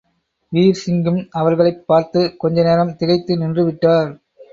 வீர்சிங்கும் 0.51 1.27
அவர்களைப் 1.31 1.87
பார்த்துக் 1.87 2.39
கொஞ்ச 2.39 2.63
நேரம் 2.63 2.95
திகைத்து 2.95 3.37
நின்றுவிட்டார். 3.37 4.11